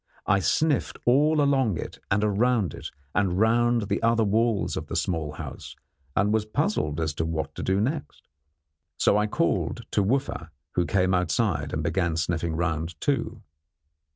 I 0.25 0.39
sniffed 0.39 0.97
all 1.05 1.39
along 1.39 1.77
it 1.77 1.99
and 2.09 2.23
round 2.39 2.73
it, 2.73 2.89
and 3.13 3.37
round 3.37 3.83
the 3.83 4.01
other 4.01 4.23
walls 4.23 4.75
of 4.75 4.87
the 4.87 4.95
small 4.95 5.33
house, 5.33 5.75
and 6.15 6.33
was 6.33 6.43
puzzled 6.43 6.99
as 6.99 7.13
to 7.13 7.23
what 7.23 7.53
to 7.53 7.61
do 7.61 7.79
next. 7.79 8.27
So 8.97 9.15
I 9.15 9.27
called 9.27 9.85
to 9.91 10.03
Wooffa, 10.03 10.49
who 10.71 10.87
came 10.87 11.13
outside 11.13 11.71
and 11.71 11.83
began 11.83 12.15
sniffing 12.15 12.55
round, 12.55 12.99
too. 12.99 13.43